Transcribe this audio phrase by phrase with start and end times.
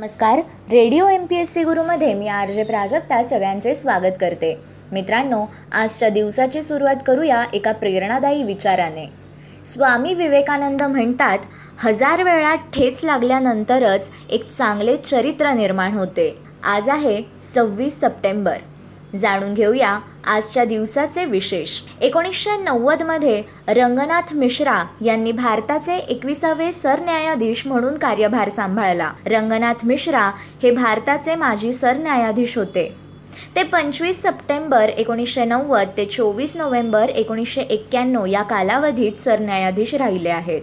[0.00, 0.38] नमस्कार.
[0.72, 4.54] Radio M P S C गुरुमध्ये मी R J Prajakta सगळ्यांचे स्वागत करते.
[4.92, 9.04] मित्रांनो आजच्या दिवसाची सुरुवात करूया एका प्रेरणादायी विचाराने.
[9.72, 11.38] स्वामी विवेकानंद म्हणतात
[11.78, 16.34] हजार वेळा ठेच लागल्यानंतरच एक चांगले चरित्र निर्माण होते.
[16.64, 17.22] आज आहे
[17.54, 18.56] सव्वीस सप्टेंबर.
[19.16, 21.80] जाणून घेऊया आजच्या दिवसाचे विशेष.
[22.00, 29.10] एकोणीसशे नव्वदमध्ये रंगनाथ मिश्रा यांनी भारताचे एकविसावे सरन्यायाधीश म्हणून कार्यभार सांभाळला.
[29.26, 30.30] रंगनाथ मिश्रा
[30.62, 32.96] हे भारताचे माजी सरन्यायाधीश होते.
[33.56, 40.62] ते पंचवीस सप्टेंबर एकोणीसशे नव्वद ते चोवीस नोव्हेंबर एकोणीसशे एक्क्याण्णव या कालावधीत सरन्यायाधीश राहिले आहेत.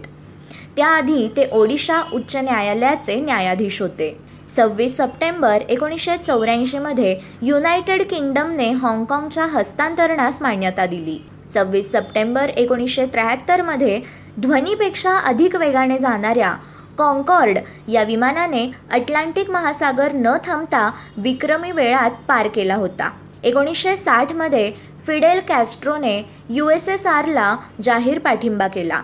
[0.76, 4.27] त्याआधी ते ओडिशा उच्च न्यायालयाचे न्यायाधीश होते.
[4.48, 11.18] सव्वीस सप्टेंबर एकोणीसशे चौऱ्याऐंशीमध्ये युनायटेड किंगडमने हाँगकाँगच्या हस्तांतरणास मान्यता दिली.
[11.54, 14.00] सव्वीस सप्टेंबर एकोणीसशे त्र्याहत्तरमध्ये
[14.40, 16.54] ध्वनीपेक्षा अधिक वेगाने जाणाऱ्या
[16.98, 23.10] कॉन्कॉर्ड या विमानाने अटलांटिक महासागर न थांबता विक्रमी वेळात पार केला होता.
[23.42, 24.72] एकोणीसशे साठमध्ये
[25.06, 29.00] फिडेल कॅस्ट्रोने यू एस एस आरला जाहीर पाठिंबा केला.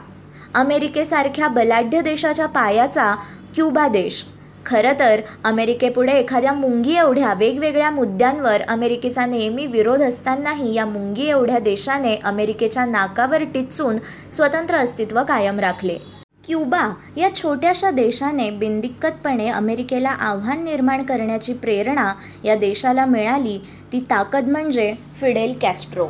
[0.55, 3.15] अमेरिकेसारख्या बलाढ्य देशाच्या पायाचा
[3.55, 4.25] क्युबा देश
[4.67, 11.59] खरं तर अमेरिकेपुढे एखाद्या मुंगी एवढ्या वेगवेगळ्या मुद्द्यांवर अमेरिकेचा नेहमी विरोध असतानाही या मुंगी एवढ्या
[11.59, 13.99] देशाने अमेरिकेच्या नाकावर टिचून
[14.33, 15.99] स्वतंत्र अस्तित्व कायम राखले.
[16.47, 22.13] क्युबा या छोट्याशा देशाने बिनदिक्कतपणे अमेरिकेला आव्हान निर्माण करण्याची प्रेरणा
[22.45, 23.59] या देशाला मिळाली
[23.93, 26.07] ती ताकद म्हणजे फिडेल कॅस्ट्रो.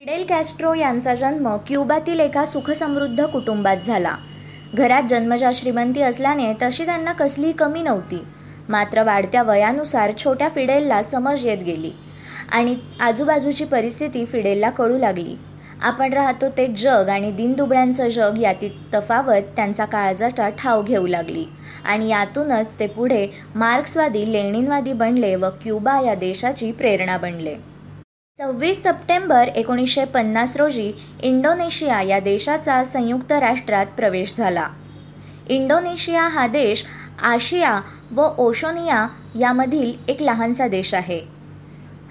[0.00, 4.16] फिडेल कॅस्ट्रो यांचा जन्म क्युबातील एका सुखसमृद्ध कुटुंबात झाला.
[4.74, 8.22] घरात जन्मजा श्रीमंती असल्याने तशी त्यांना कसलीही कमी नव्हती.
[8.68, 11.90] मात्र वाढत्या वयानुसार छोट्या फिडेलला समज येत गेली
[12.52, 15.34] आणि आजूबाजूची परिस्थिती फिडेलला कळू लागली.
[15.82, 21.44] आपण राहतो ते जग आणि दिनदुबळ्यांचं जग यातील तफावत त्यांचा काळजाटा ठाव घेऊ लागली
[21.84, 27.54] आणि यातूनच ते पुढे मार्क्सवादी लेणिनवादी बनले व क्युबा या देशाची प्रेरणा बनले.
[28.42, 34.66] सव्वीस सप्टेंबर एकोणीसशे पन्नास रोजी इंडोनेशिया या देशाचा संयुक्त राष्ट्रात प्रवेश झाला.
[35.48, 36.84] इंडोनेशिया हा देश
[37.22, 39.06] आशिया व ओशोनिया
[39.38, 41.20] यामधील एक लहानसा देश आहे.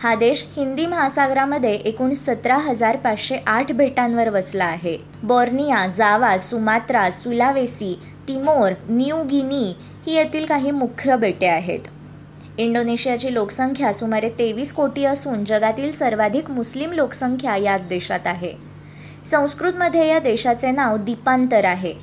[0.04, 4.98] हा देश हिंदी महासागरामध्ये एकूण सतरा हजार पाचशे आठ बेटांवर वसला आहे.
[5.24, 9.74] Borneo Java Sumatra Sulawesi Timor New Guinea
[10.08, 11.80] ही येथील काही मुख्य बेटे आहेत.
[12.58, 18.54] इंडोनेशियाची लोकसंख्या सुमारे तेवीस कोटी असून जगातील सर्वाधिक मुस्लिम लोकसंख्या याच देशात आहे.
[19.26, 21.94] संस्कृतमध्ये या देशाचे नाव दीपांतर आहे.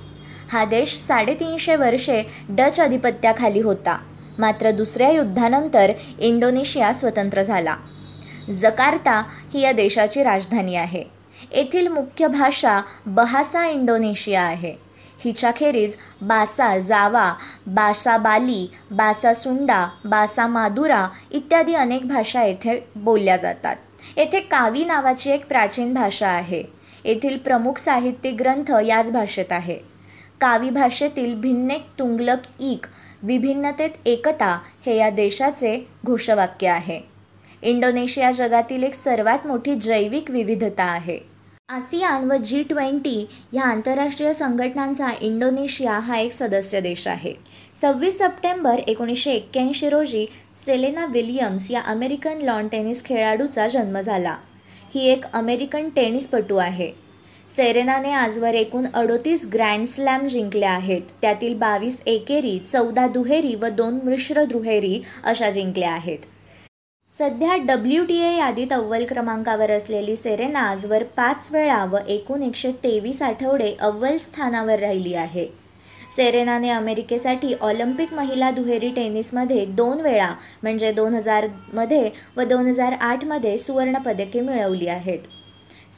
[0.52, 3.98] हा देश साडेतीनशे वर्षे डच अधिपत्याखाली होता.
[4.38, 7.76] मात्र दुसऱ्या युद्धानंतर इंडोनेशिया स्वतंत्र झाला.
[8.50, 9.22] जकार्ता
[9.54, 11.04] ही या देशाची राजधानी आहे.
[11.52, 14.87] येथील मुख्य भाषा बहासा इंडोनेशिया आहे.
[15.24, 17.34] हिच्याखेरीज बासा जावा
[17.66, 23.76] बासा बाली बासा सुंडा बासा मादुरा इत्यादी अनेक भाषा येथे बोलल्या जातात.
[24.16, 26.64] येथे कावी नावाची एक प्राचीन भाषा आहे.
[27.04, 29.78] येथील प्रमुख साहित्यिक ग्रंथ याच भाषेत आहे.
[30.40, 32.86] कावी भाषेतील भिन्नेक तुंगलक ईक
[33.22, 37.00] विभिन्नतेत एकता हे या देशाचे घोषवाक्य आहे.
[37.62, 41.27] इंडोनेशिया जगातील एक सर्वात मोठी जैविक विविधता आहे.
[41.70, 47.32] आसियान व जी ट्वेंटी ह्या आंतरराष्ट्रीय संघटनांचा इंडोनेशिया हा एक सदस्य देश आहे.
[47.82, 50.26] सव्वीस सप्टेंबर एकोणीसशे एक्क्याऐंशी रोजी
[50.66, 54.36] सेलेना विलियम्स या अमेरिकन लॉन टेनिस खेळाडूचा जन्म झाला.
[54.94, 56.90] ही एक अमेरिकन टेनिसपटू आहे.
[57.56, 61.02] सेरेनाने आजवर एकूण अडोतीस ग्रँड स्लॅम जिंकल्या आहेत.
[61.22, 66.18] त्यातील बावीस एकेरी चौदा दुहेरी व दोन मिश्र दुहेरी अशा जिंकल्या आहेत.
[67.12, 72.70] सध्या डब्ल्यू टी ए यादीत अव्वल क्रमांकावर असलेली सेरेना आजवर पाच वेळा व एकूण एकशे
[72.84, 75.46] तेवीस आठवडे अव्वल स्थानावर राहिली आहे.
[76.16, 80.28] सेरेनाने अमेरिकेसाठी ऑलिम्पिक महिला दुहेरी टेनिसमध्ये दोन वेळा
[80.62, 85.18] म्हणजे दोन हजारमध्ये व दोन हजार आठमध्ये सुवर्णपदके मिळवली आहेत.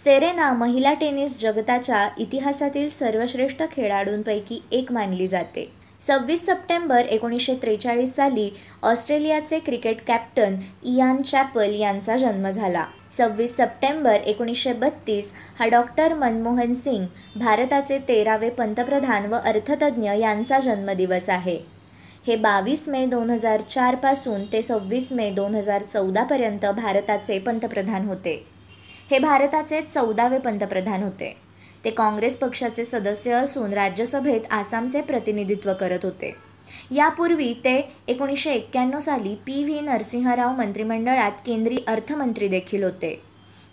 [0.04, 5.68] सेरेना महिला टेनिस जगताच्या इतिहासातील सर्वश्रेष्ठ खेळाडूंपैकी एक मानली जाते.
[6.06, 8.48] सव्वीस सप्टेंबर एकोणीसशे त्रेचाळीस साली
[8.82, 10.54] ऑस्ट्रेलियाचे क्रिकेट कॅप्टन
[10.84, 12.84] इयान चॅपल यांचा जन्म झाला.
[13.12, 17.04] सव्वीस सप्टेंबर एकोणीसशे बत्तीस हा डॉक्टर मनमोहन सिंग
[17.36, 21.58] भारताचे तेरावे पंतप्रधान व अर्थतज्ज्ञ यांचा जन्मदिवस आहे.
[22.26, 28.34] हे बावीस मे दोन हजार चारपासून ते सव्वीस मे दोन हजार चौदापर्यंत भारताचे पंतप्रधान होते.
[29.10, 31.34] हे भारताचे चौदावे पंतप्रधान होते.
[31.84, 36.34] ते काँग्रेस पक्षाचे सदस्य असून राज्यसभेत आसामचे प्रतिनिधित्व करत होते.
[36.90, 43.22] यापूर्वी ते एकोणीसशे एक्क्याण्णव साली पी व्ही नरसिंहराव मंत्रिमंडळात केंद्रीय अर्थमंत्री देखील होते.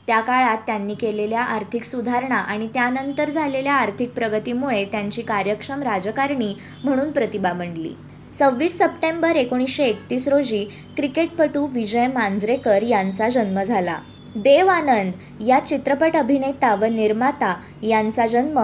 [0.08, 7.12] त्या काळात त्यांनी केलेल्या आर्थिक सुधारणा आणि त्यानंतर झालेल्या आर्थिक प्रगतीमुळे त्यांची कार्यक्षम राजकारणी म्हणून
[7.12, 7.94] प्रतिभा बनली.
[8.34, 10.66] सव्वीस सप्टेंबर एकोणीसशे एकतीस रोजी
[10.98, 14.00] क्रिकेटपटू विजय मांजरेकर यांचा जन्म झाला.
[14.38, 15.14] देव आनंद
[15.48, 18.60] या चित्रपट अभिनेता व निर्माता यांचा जन्म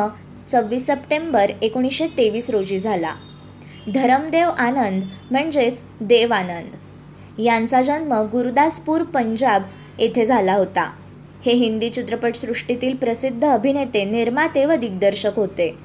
[0.48, 3.14] सव्वीस सप्टेंबर एकोणीसशे तेवीस रोजी झाला.
[3.94, 9.64] धरमदेव आनंद म्हणजेच देव आनंद यांचा जन्म गुरुदासपूर पंजाब
[10.00, 10.92] येथे झाला होता.
[11.46, 15.76] हे हिंदी चित्रपटसृष्टीतील प्रसिद्ध अभिनेते निर्माते व दिग्दर्शक होते.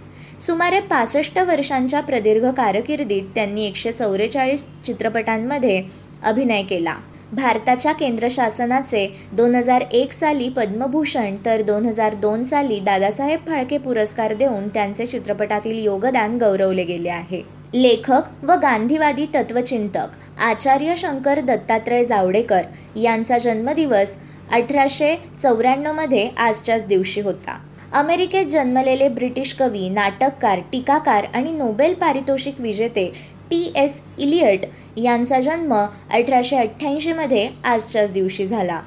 [0.40, 5.82] सुमारे पासष्ट वर्षांच्या प्रदीर्घ कारकिर्दीत त्यांनी एकशे चौवेचाळीस चित्रपटांमध्ये
[6.23, 6.94] अभिनय केला.
[7.33, 13.79] भारताच्या केंद्र शासनाचे दोन हजार एक साली पद्मभूषण तर दोन हजार दोन साली दादासाहेब फाळके
[13.79, 17.43] पुरस्कार देऊन त्यांचे चित्रपटातील योगदान गौरवले गेले आहे.
[17.75, 22.63] लेखक व गांधीवादी तत्वचिंतक आचार्य शंकर दत्तात्रय जावडेकर
[22.97, 24.17] यांचा जन्मदिवस
[24.53, 27.59] अठराशे चौऱ्याण्णवमध्ये आजच्याच दिवशी होता.
[27.93, 33.13] अमेरिकेत जन्मलेले ब्रिटिश कवी नाटककार टीकाकार आणि नोबेल पारितोषिक विजेते
[33.50, 34.65] टी एस इलियट
[34.97, 38.81] यांचा जन्म अठराशे अठ्ठ्याऐंशीमध्ये आजच्याच दिवशी झाला.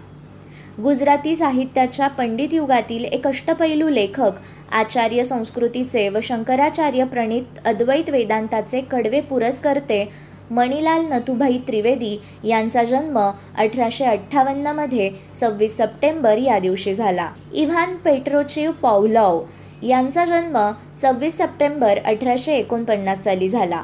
[0.83, 4.39] गुजराती साहित्याच्या पंडित युगातील एक अष्टपैलू लेखक
[4.71, 10.03] आचार्य संस्कृतीचे व शंकराचार्य प्रणित अद्वैत वेदांताचे कडवे पुरस्कर्ते
[10.51, 17.29] मणिलाल नथुभाई त्रिवेदी यांचा जन्म अठराशे अठ्ठावन्नमध्ये सव्वीस सप्टेंबर या दिवशी झाला.
[17.53, 19.41] इव्हान पेट्रोचिव पॉवलॉव
[19.83, 20.57] यांचा जन्म
[20.97, 23.83] सव्वीस सप्टेंबर अठराशे एकोणपन्नास साली झाला.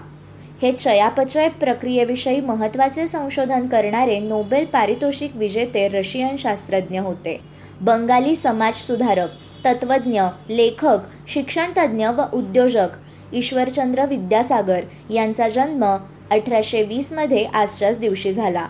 [0.61, 7.39] हे चयापचय प्रक्रियेविषयी महत्त्वाचे संशोधन करणारे नोबेल पारितोषिक विजेते रशियन शास्त्रज्ञ होते.
[7.81, 9.29] बंगाली समाजसुधारक
[9.65, 12.87] तत्त्वज्ञ लेखक शिक्षणतज्ज्ञ व उद्योजक
[13.33, 15.85] ईश्वरचंद्र विद्यासागर यांचा जन्म
[16.31, 18.67] अठराशे वीसमध्ये आजच्याच दिवशी झाला.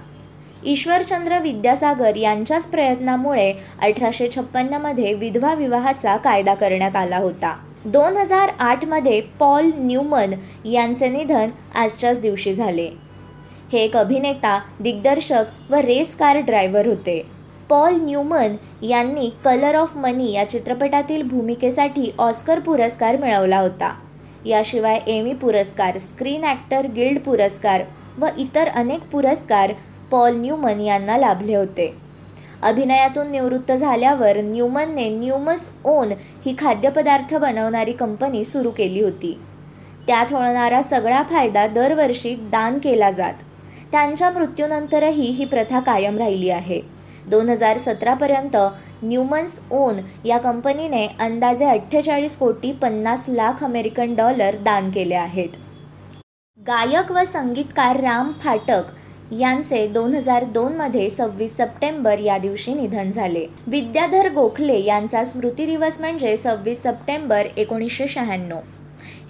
[0.65, 7.66] ईश्वरचंद्र विद्यासागर यांच्याच प्रयत्नामुळे अठराशे छप्पन्नमध्ये विधवा विवाहाचा कायदा करण्यात आला होता.
[7.87, 10.33] दोन हजार आठमध्ये पॉल न्यूमन
[10.65, 12.87] यांचे निधन आजच्याच दिवशी झाले.
[13.71, 17.21] हे एक अभिनेता दिग्दर्शक व रेस कार ड्रायव्हर होते.
[17.69, 23.93] पॉल न्यूमन यांनी कलर ऑफ मनी या चित्रपटातील भूमिकेसाठी ऑस्कर पुरस्कार मिळवला होता.
[24.45, 27.83] याशिवाय एमी पुरस्कार स्क्रीन ॲक्टर गिल्ड पुरस्कार
[28.19, 29.73] व इतर अनेक पुरस्कार
[30.11, 31.93] पॉल न्यूमन यांना लाभले होते.
[32.63, 36.07] अभिनयातून निवृत्त झाल्यावर न्यूमनने न्यूमस ओन
[36.45, 39.39] ही खाद्यपदार्थ बनवणारी कंपनी सुरू केली होती.
[40.07, 43.33] त्यात होणारा सगळा फायदा दरवर्षी दान केला जात.
[43.91, 46.81] त्यांच्या मृत्यूनंतरही ही प्रथा कायम राहिली आहे.
[47.27, 48.57] दोन हजार सतरापर्यंत
[49.03, 49.95] न्यूमन्स ओन
[50.25, 55.49] या कंपनीने अंदाजे अठ्ठेचाळीस कोटी पन्नास लाख अमेरिकन डॉलर दान केले आहेत.
[56.67, 58.83] गायक व संगीतकार राम फाटक
[59.31, 63.45] यांचे दोन हजार दोनमध्ये सव्वीस सप्टेंबर या दिवशी निधन झाले.
[63.67, 68.59] विद्याधर गोखले यांचा स्मृती दिवस म्हणजे सव्वीस सप्टेंबर एकोणीसशे शहाण्णव.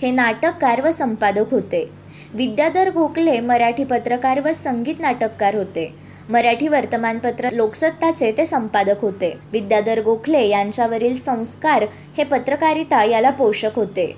[0.01, 1.89] हे नाटककार व संपादक होते.
[2.33, 5.95] विद्याधर गोखले मराठी पत्रकार व संगीत नाटककार होते.
[6.29, 9.37] मराठी वर्तमानपत्र लोकसत्ताचे ते संपादक होते.
[9.51, 11.85] विद्याधर गोखले यांच्यावरील संस्कार
[12.17, 14.15] हे पत्रकारिता याला पोषक होते.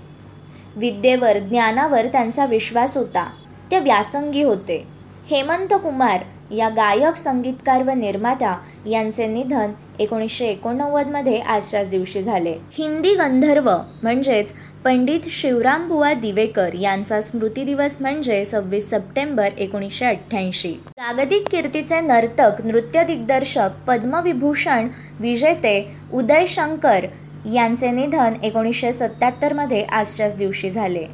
[0.76, 3.30] विद्येवर ज्ञानावर त्यांचा विश्वास होता.
[3.72, 4.99] ते व्यासंगी होते.
[5.32, 8.56] हेमंत कुमार या गायक संगीतकार व निर्माता
[8.88, 12.54] यांचे निधन एकोणीसशे एकोणनव्वदमध्ये आजच्याच दिवशी झाले.
[12.72, 13.70] हिंदी गंधर्व
[14.04, 14.54] म्हणजेच
[14.86, 20.74] पंडित शिवरामबुवा दिवेकर यांचा स्मृती दिवस म्हणजे सव्वीस सप्टेंबर एकोणीसशे अठ्ठ्याऐंशी.
[20.98, 24.88] जागतिक कीर्तीचे नर्तक नृत्य दिग्दर्शक पद्मविभूषण
[25.20, 25.80] विजेते
[26.14, 27.06] उदय शंकर
[27.54, 31.06] यांचे निधन एकोणीसशे सत्त्याहत्तरमध्ये आजच्याच दिवशी झाले.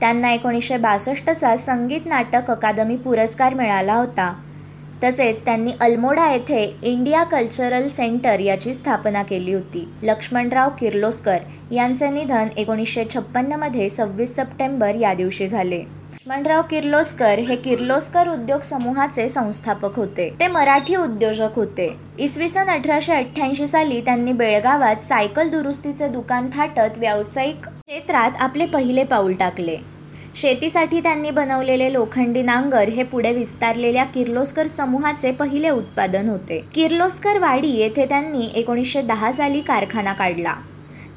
[0.00, 4.32] त्यांना एकोणीसशे बासष्टचा संगीत नाटक अकादमी पुरस्कार मिळाला होता.
[5.04, 9.86] तसेच त्यांनी अल्मोडा येथे इंडिया कल्चरल सेंटर याची स्थापना केली होती.
[10.02, 11.38] लक्ष्मणराव किर्लोस्कर
[11.70, 15.78] यांचे निधन एकोणीसशे छप्पन्नमध्ये सव्वीस सप्टेंबर या दिवशी झाले.
[15.78, 20.28] लक्ष्मणराव किर्लोस्कर हे किर्लोस्कर उद्योग समूहाचे संस्थापक होते.
[20.40, 21.88] ते मराठी उद्योजक होते.
[22.18, 29.04] इसवी सन अठराशे अठ्ठ्याऐंशी साली त्यांनी बेळगावात सायकल दुरुस्तीचे दुकान थाटत व्यावसायिक क्षेत्रात आपले पहिले
[29.04, 29.76] पाऊल टाकले.
[30.34, 36.64] शेतीसाठी त्यांनी बनवलेले लोखंडी नांगर हे पुढे विस्तारलेल्या किर्लोस्कर समूहाचे पहिले उत्पादन होते.
[36.74, 40.54] किर्लोस्कर वाडी येथे त्यांनी एकोणीसशे दहा साली कारखाना काढला.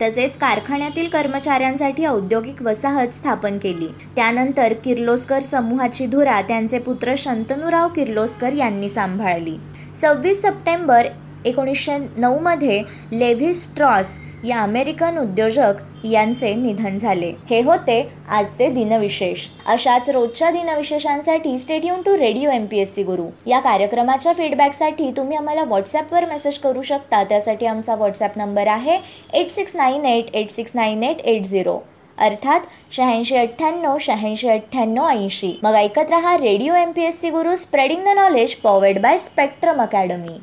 [0.01, 3.87] तसेच कारखान्यातील कर्मचाऱ्यांसाठी औद्योगिक वसाहत स्थापन केली.
[4.15, 9.57] त्यानंतर किर्लोस्कर समूहाची धुरा त्यांचे पुत्र शंतनुराव किर्लोस्कर यांनी सांभाळली.
[9.95, 11.07] सव्वीस सप्टेंबर
[11.45, 12.81] एकोणीसशे नऊमध्ये
[13.11, 17.31] लेव्ही स्ट्रॉस या अमेरिकन उद्योजक यांचे निधन झाले.
[17.49, 19.45] हे होते आजचे दिनविशेष.
[19.65, 23.27] अशाच रोजच्या दिनविशेषांसाठी stay tuned to radio M P S C गुरु.
[23.47, 27.23] या कार्यक्रमाच्या फीडबॅकसाठी तुम्ही आम्हाला व्हॉट्सॲपवर मेसेज करू शकता.
[27.23, 28.99] त्यासाठी आमचा व्हॉट्सॲप नंबर आहे
[29.33, 31.79] eight six nine eight eight six nine eight eight zero
[32.17, 35.57] अर्थात शहाऐंशी अठ्ठ्याण्णव शहाऐंशी अठ्ठ्याण्णव ऐंशी.
[35.63, 39.81] मग ऐकत रहा radio M P S C Guru spreading the knowledge powered by Spectrum
[39.81, 40.37] Academy